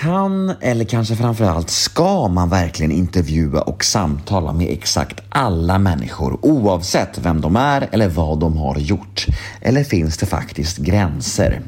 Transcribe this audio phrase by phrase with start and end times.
[0.00, 7.18] Kan, eller kanske framförallt ska man verkligen intervjua och samtala med exakt alla människor oavsett
[7.18, 9.26] vem de är eller vad de har gjort?
[9.60, 11.62] Eller finns det faktiskt gränser?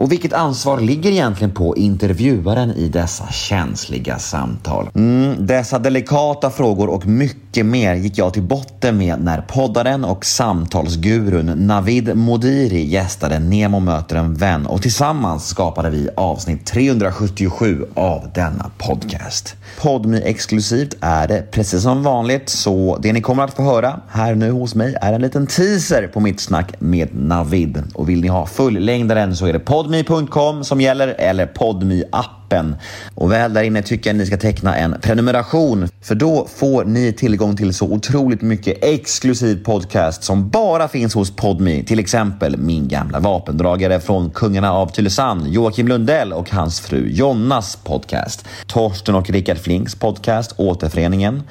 [0.00, 4.90] Och vilket ansvar ligger egentligen på intervjuaren i dessa känsliga samtal?
[4.94, 10.24] Mm, dessa delikata frågor och mycket mer gick jag till botten med när poddaren och
[10.24, 18.30] samtalsgurun Navid Modiri gästade Nemo möter en vän och tillsammans skapade vi avsnitt 377 av
[18.34, 19.56] denna podcast.
[19.80, 24.34] Podmi exklusivt är det precis som vanligt så det ni kommer att få höra här
[24.34, 28.28] nu hos mig är en liten teaser på mitt snack med Navid och vill ni
[28.28, 32.76] ha fullängdaren så är det podmy.com som gäller eller podmy appen
[33.14, 37.12] och väl där inne tycker jag ni ska teckna en prenumeration för då får ni
[37.12, 41.84] tillgång till så otroligt mycket exklusiv podcast som bara finns hos Podmy.
[41.84, 47.76] Till exempel min gamla vapendragare från Kungarna av Tylösand, Joakim Lundell och hans fru Jonnas
[47.76, 48.44] podcast.
[48.66, 51.42] Torsten och Rickard Flinks podcast Återföreningen.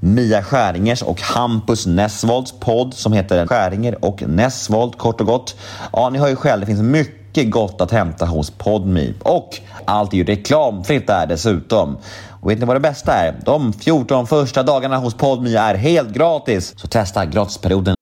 [0.00, 5.56] Mia Skäringers och Hampus Nessvolds podd som heter Skäringer och Nessvold kort och gott.
[5.92, 9.60] Ja, ni hör ju själv, det finns mycket mycket gott att hämta hos Podme och
[9.84, 11.98] allt är ju reklamfritt där dessutom.
[12.40, 13.34] Och vet ni vad det bästa är?
[13.44, 17.94] De 14 första dagarna hos Podme är helt gratis, så testa gratisperioden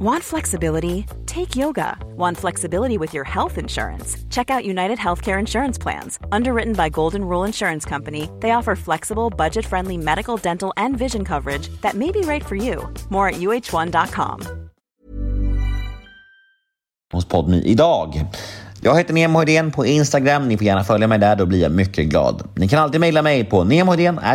[0.00, 1.06] Want flexibility?
[1.26, 1.96] Take yoga.
[2.16, 4.18] Want flexibility with your health insurance?
[4.28, 6.18] Check out United Healthcare Insurance Plans.
[6.32, 11.24] Underwritten by Golden Rule Insurance Company, they offer flexible, budget friendly medical, dental, and vision
[11.24, 12.88] coverage that may be right for you.
[13.08, 14.63] More at uh1.com
[17.14, 18.24] hos Podmi idag.
[18.80, 20.48] Jag heter Nemo Hedén på Instagram.
[20.48, 22.42] Ni får gärna följa mig där, då blir jag mycket glad.
[22.54, 23.62] Ni kan alltid mejla mig på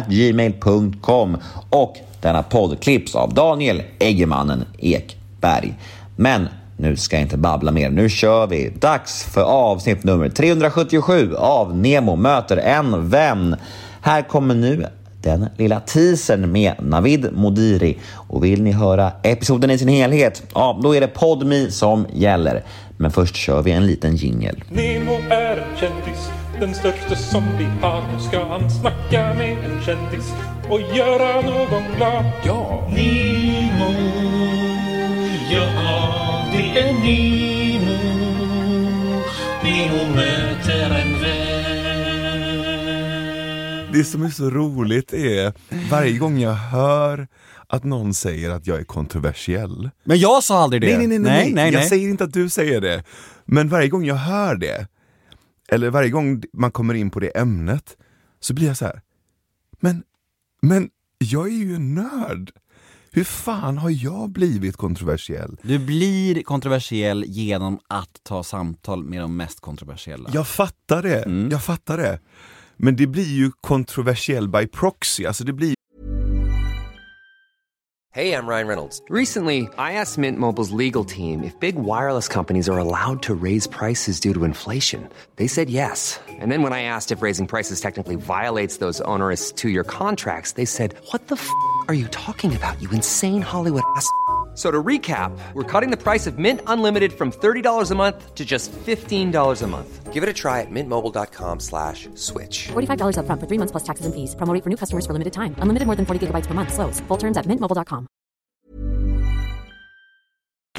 [0.10, 1.38] gmail.com
[1.70, 5.74] och denna podd klipps av Daniel Eggemannen Ekberg.
[6.16, 7.90] Men nu ska jag inte babbla mer.
[7.90, 8.70] Nu kör vi.
[8.70, 13.56] Dags för avsnitt nummer 377 av Nemo möter en vän.
[14.02, 14.86] Här kommer nu
[15.22, 17.98] den lilla teasern med Navid Modiri.
[18.14, 22.64] Och vill ni höra episoden i sin helhet, ja, då är det Podmi som gäller.
[22.98, 24.64] Men först kör vi en liten jingel.
[24.70, 28.02] Nemo är en kändis, den största som vi har.
[28.14, 30.34] Nu ska han snacka med en kändis
[30.70, 32.26] och göra någon glad.
[32.46, 32.88] Ja!
[32.90, 33.94] Nemo,
[35.52, 37.98] ja det är Nemo.
[39.64, 41.49] Nemo möter en vän.
[43.94, 45.54] Det som är så roligt är
[45.90, 47.28] varje gång jag hör
[47.68, 49.90] att någon säger att jag är kontroversiell.
[50.04, 50.98] Men jag sa aldrig det.
[50.98, 53.04] Nej, nej, nej, nej, nej, nej, jag säger inte att du säger det.
[53.46, 54.88] Men varje gång jag hör det,
[55.70, 57.98] eller varje gång man kommer in på det ämnet,
[58.40, 59.02] så blir jag så här.
[59.80, 60.04] men,
[60.62, 62.52] men jag är ju en nörd.
[63.12, 65.58] Hur fan har jag blivit kontroversiell?
[65.64, 70.30] Du blir kontroversiell genom att ta samtal med de mest kontroversiella.
[70.34, 71.52] Jag fattar det, Mm.
[71.52, 72.20] jag fattar det.
[72.82, 75.74] Men det blir ju kontroversiell by proxy, alltså det blir
[78.12, 79.02] Hey, I'm Ryan Reynolds.
[79.08, 83.68] Recently, I asked Mint Mobile's legal team if big wireless companies are allowed to raise
[83.68, 85.08] prices due to inflation.
[85.36, 86.20] They said yes.
[86.28, 90.54] And then when I asked if raising prices technically violates those onerous two year contracts,
[90.54, 91.50] they said, What the f
[91.88, 94.10] are you talking about, you insane Hollywood ass?
[94.60, 98.36] F- So to recap, we're cutting the price of Mint Unlimited from $30 a month
[98.36, 100.14] to just $15 a month.
[100.14, 102.68] Give it a try at mintmobile.com slash switch.
[102.74, 104.36] $45 upfront for three months plus taxes and fees.
[104.36, 105.56] Promo for new customers for limited time.
[105.62, 106.74] Unlimited more than 40 gigabytes per month.
[106.74, 107.02] Slows.
[107.08, 108.08] Full terms at mintmobile.com.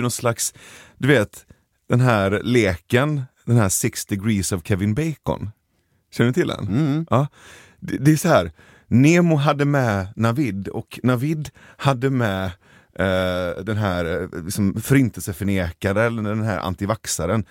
[0.00, 0.54] någon slags,
[0.98, 1.46] du vet,
[1.88, 5.50] den här leken, den här Six degrees of Kevin Bacon.
[6.12, 6.66] Känner du till den?
[6.68, 7.06] Mm.
[7.10, 7.26] Ja.
[7.80, 8.50] Det, det är så här,
[8.88, 12.50] Nemo hade med Navid och Navid hade med
[12.98, 17.44] eh, den här eh, liksom förintelseförnekaren, eller den här antivaxaren.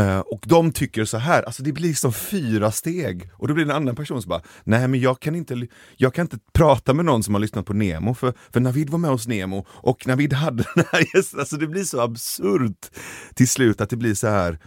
[0.00, 3.30] Eh, och de tycker så här, alltså det blir som fyra steg.
[3.32, 5.66] Och då blir det en annan person som bara, nej men jag kan inte,
[5.96, 8.98] jag kan inte prata med någon som har lyssnat på Nemo, för, för Navid var
[8.98, 11.40] med hos Nemo och Navid hade den här gästen.
[11.40, 12.90] Alltså det blir så absurt
[13.34, 14.58] till slut att det blir så här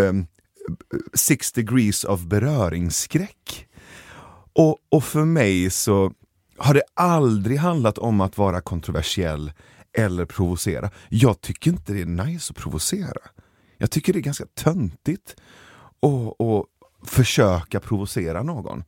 [0.00, 0.26] um,
[1.14, 3.66] six degrees of beröringsskräck.
[4.52, 6.12] Och, och för mig så
[6.58, 9.52] har det aldrig handlat om att vara kontroversiell
[9.92, 10.90] eller provocera.
[11.08, 13.20] Jag tycker inte det är nice att provocera.
[13.78, 15.36] Jag tycker det är ganska töntigt
[16.00, 16.66] att, att
[17.08, 18.84] försöka provocera någon.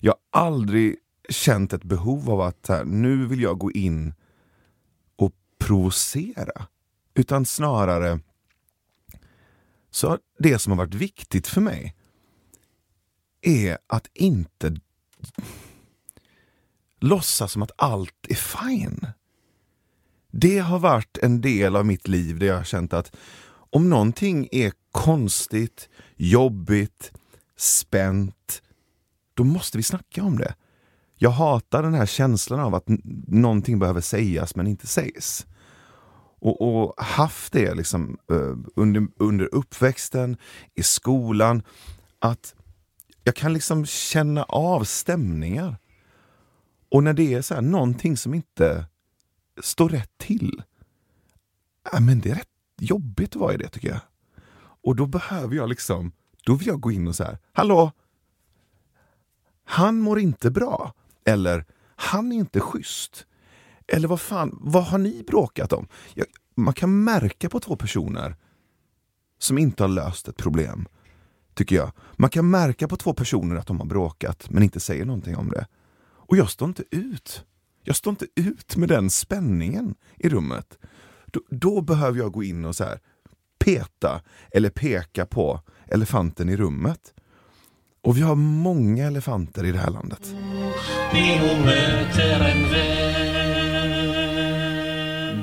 [0.00, 0.96] Jag har aldrig
[1.28, 4.14] känt ett behov av att här, nu vill jag gå in
[5.16, 6.66] och provocera.
[7.14, 8.20] Utan snarare
[9.90, 11.94] så det som har varit viktigt för mig
[13.40, 14.76] är att inte
[17.02, 19.06] låtsas som att allt är fine.
[20.30, 23.16] Det har varit en del av mitt liv där jag har känt att
[23.70, 27.12] om någonting är konstigt, jobbigt,
[27.56, 28.62] spänt,
[29.34, 30.54] då måste vi snacka om det.
[31.16, 32.84] Jag hatar den här känslan av att
[33.26, 35.46] någonting behöver sägas men inte sägs.
[36.40, 40.36] Och, och haft det liksom, eh, under, under uppväxten,
[40.74, 41.62] i skolan,
[42.18, 42.54] att
[43.24, 45.76] jag kan liksom känna av stämningar.
[46.92, 48.86] Och när det är så här, någonting som inte
[49.62, 50.62] står rätt till,
[51.92, 52.48] ja, men det är rätt
[52.80, 54.00] jobbigt att vara i det tycker jag.
[54.56, 56.12] Och då behöver jag liksom,
[56.44, 57.92] då vill jag gå in och så här, hallå,
[59.64, 60.94] han mår inte bra.
[61.24, 61.64] Eller,
[61.96, 63.26] han är inte schysst.
[63.86, 65.88] Eller vad fan, vad har ni bråkat om?
[66.14, 68.36] Jag, man kan märka på två personer
[69.38, 70.88] som inte har löst ett problem,
[71.54, 71.92] tycker jag.
[72.16, 75.50] Man kan märka på två personer att de har bråkat, men inte säger någonting om
[75.50, 75.66] det.
[76.32, 77.44] Och jag står inte ut.
[77.84, 80.78] Jag står inte ut med den spänningen i rummet.
[81.26, 82.98] Då, då behöver jag gå in och så här
[83.64, 87.14] peta eller peka på elefanten i rummet.
[88.02, 90.34] Och vi har många elefanter i det här landet.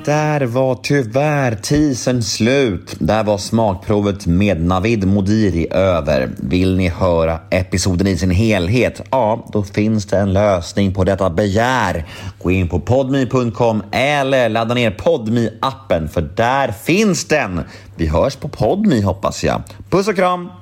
[0.04, 2.96] Där var tyvärr tisen slut.
[2.98, 6.30] Där var smakprovet med Navid Modiri över.
[6.38, 9.02] Vill ni höra episoden i sin helhet?
[9.10, 12.06] Ja, då finns det en lösning på detta begär.
[12.42, 17.60] Gå in på podmi.com eller ladda ner podmi appen för där finns den.
[17.96, 19.62] Vi hörs på podmi hoppas jag.
[19.90, 20.59] Puss och kram!